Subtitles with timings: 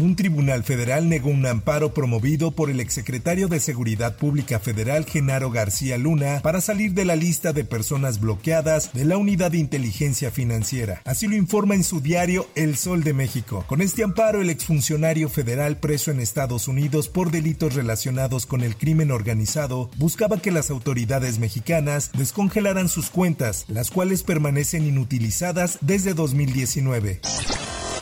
[0.00, 5.50] Un tribunal federal negó un amparo promovido por el exsecretario de Seguridad Pública Federal Genaro
[5.50, 10.30] García Luna para salir de la lista de personas bloqueadas de la Unidad de Inteligencia
[10.30, 11.02] Financiera.
[11.04, 13.64] Así lo informa en su diario El Sol de México.
[13.66, 18.76] Con este amparo, el exfuncionario federal preso en Estados Unidos por delitos relacionados con el
[18.76, 26.14] crimen organizado buscaba que las autoridades mexicanas descongelaran sus cuentas, las cuales permanecen inutilizadas desde
[26.14, 27.20] 2019.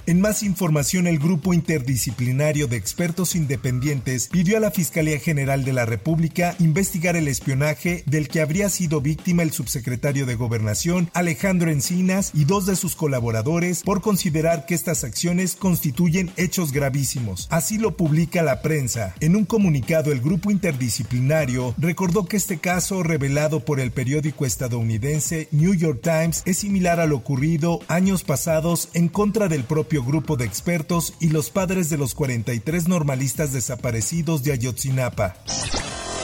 [0.08, 5.72] En más información, el Grupo Interdisciplinario de Expertos Independientes pidió a la Fiscalía General de
[5.72, 11.72] la República investigar el espionaje del que habría sido víctima el subsecretario de Gobernación Alejandro
[11.72, 17.48] Encinas y dos de sus colaboradores por considerar que estas acciones constituyen hechos gravísimos.
[17.50, 19.12] Así lo publica la prensa.
[19.18, 25.48] En un comunicado, el Grupo Interdisciplinario recordó que este caso revelado por el periódico estadounidense
[25.50, 30.36] New York Times es similar a lo ocurrido años pasados en contra del propio grupo
[30.36, 35.36] de expertos y los padres de los 43 normalistas desaparecidos de Ayotzinapa.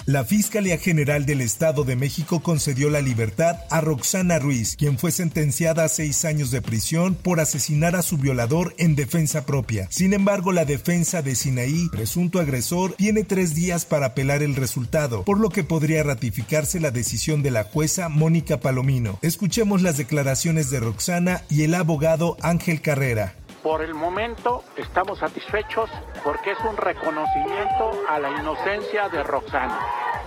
[0.04, 5.12] La Fiscalía General del Estado de México concedió la libertad a Roxana Ruiz, quien fue
[5.12, 9.86] sentenciada a seis años de prisión por asesinar a su violador en defensa propia.
[9.90, 15.22] Sin embargo, la defensa de Sinaí, presunto agresor, tiene tres días para apelar el resultado,
[15.22, 19.20] por lo que podría ratificarse la decisión de la jueza Mónica Palomino.
[19.22, 23.36] Escuchemos las declaraciones de Roxana y el abogado Ángel Carrera.
[23.62, 25.88] Por el momento estamos satisfechos
[26.24, 29.78] porque es un reconocimiento a la inocencia de Roxana.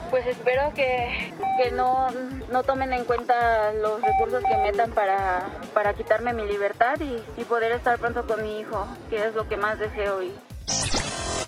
[0.09, 2.07] Pues espero que, que no,
[2.49, 7.43] no, tomen en cuenta los recursos que metan para, para quitarme mi libertad y, y
[7.43, 10.23] poder estar pronto con mi hijo, que es lo que más deseo.
[10.23, 10.33] Y...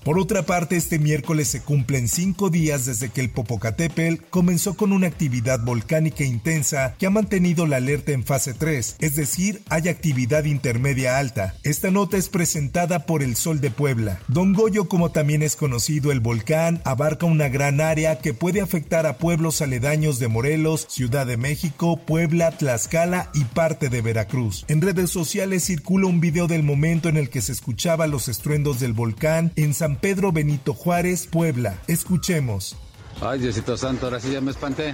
[0.07, 4.94] Por otra parte, este miércoles se cumplen cinco días desde que el Popocatépetl comenzó con
[4.94, 9.90] una actividad volcánica intensa que ha mantenido la alerta en fase 3, es decir, hay
[9.90, 11.56] actividad intermedia alta.
[11.63, 14.22] Esta nota es presentada por el Sol de Puebla.
[14.29, 19.07] Don Goyo, como también es conocido el volcán, abarca una gran área que puede afectar
[19.07, 24.63] a pueblos aledaños de Morelos, Ciudad de México, Puebla, Tlaxcala y parte de Veracruz.
[24.69, 28.79] En redes sociales circula un video del momento en el que se escuchaba los estruendos
[28.79, 31.78] del volcán en San Pedro Benito Juárez, Puebla.
[31.88, 32.75] Escuchemos.
[33.22, 34.94] Ay, Diosito Santo, ahora sí ya me espanté.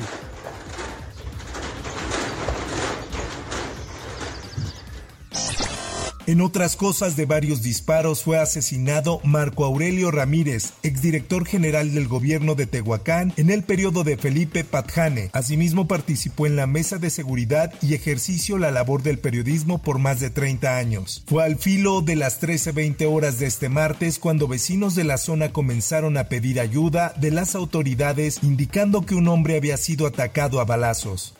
[6.25, 12.55] En otras cosas de varios disparos fue asesinado Marco Aurelio Ramírez, exdirector general del gobierno
[12.55, 15.31] de Tehuacán en el periodo de Felipe Patjane.
[15.33, 20.21] Asimismo participó en la mesa de seguridad y ejercicio la labor del periodismo por más
[20.21, 21.23] de 30 años.
[21.27, 25.51] Fue al filo de las 13.20 horas de este martes cuando vecinos de la zona
[25.51, 30.65] comenzaron a pedir ayuda de las autoridades indicando que un hombre había sido atacado a
[30.65, 31.35] balazos.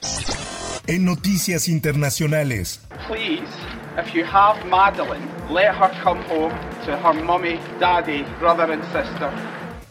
[0.87, 2.81] En noticias internacionales.
[3.95, 5.21] If you have Madeline,
[5.51, 6.49] let her come home
[6.85, 9.31] to her mummy, daddy, brother and sister.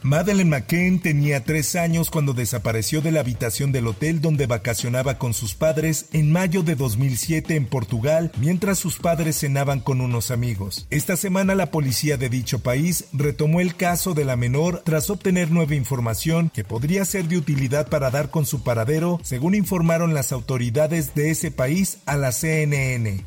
[0.02, 5.32] Madeleine McCain tenía tres años cuando desapareció de la habitación del hotel donde vacacionaba con
[5.32, 10.88] sus padres en mayo de 2007 en Portugal mientras sus padres cenaban con unos amigos.
[10.90, 15.52] Esta semana la policía de dicho país retomó el caso de la menor tras obtener
[15.52, 20.32] nueva información que podría ser de utilidad para dar con su paradero, según informaron las
[20.32, 23.24] autoridades de ese país a la CNN.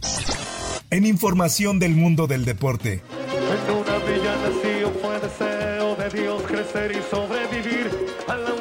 [0.91, 3.01] En información del mundo del deporte.
[6.91, 7.89] Y sobrevivir
[8.27, 8.55] a la.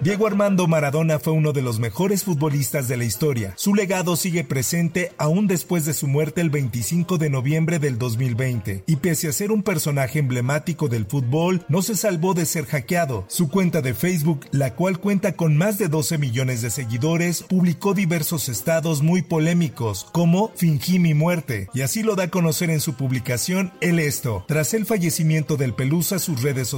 [0.00, 3.54] Diego Armando Maradona fue uno de los mejores futbolistas de la historia.
[3.56, 8.84] Su legado sigue presente aún después de su muerte el 25 de noviembre del 2020.
[8.86, 13.24] Y pese a ser un personaje emblemático del fútbol, no se salvó de ser hackeado.
[13.28, 17.94] Su cuenta de Facebook, la cual cuenta con más de 12 millones de seguidores, publicó
[17.94, 21.68] diversos estados muy polémicos, como fingí mi muerte.
[21.74, 24.44] Y así lo da a conocer en su publicación El Esto.
[24.46, 26.68] Tras el fallecimiento del Pelusa, sus redes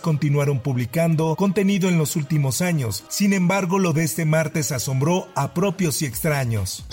[0.00, 5.54] continuaron publicando contenido en los últimos años sin embargo, lo de este martes asombró a
[5.54, 6.84] propios y extraños.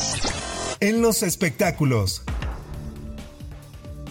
[0.79, 2.23] En los espectáculos.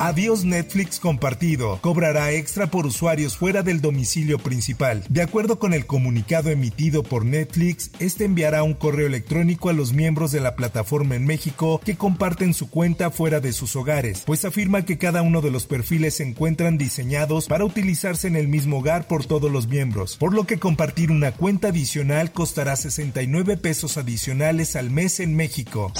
[0.04, 1.78] Adiós Netflix compartido.
[1.80, 5.04] Cobrará extra por usuarios fuera del domicilio principal.
[5.08, 9.92] De acuerdo con el comunicado emitido por Netflix, este enviará un correo electrónico a los
[9.92, 14.44] miembros de la plataforma en México que comparten su cuenta fuera de sus hogares, pues
[14.44, 18.78] afirma que cada uno de los perfiles se encuentran diseñados para utilizarse en el mismo
[18.78, 23.96] hogar por todos los miembros, por lo que compartir una cuenta adicional costará 69 pesos
[23.96, 25.92] adicionales al mes en México.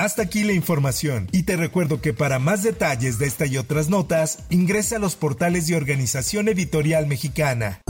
[0.00, 3.90] Hasta aquí la información y te recuerdo que para más detalles de esta y otras
[3.90, 7.82] notas, ingresa a los portales de Organización Editorial Mexicana.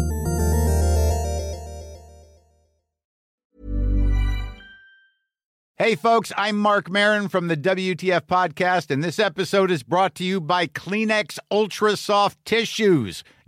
[5.77, 10.25] Hey folks, I'm Mark Marin from the WTF podcast and this episode is brought to
[10.25, 13.23] you by Kleenex Ultra Soft Tissues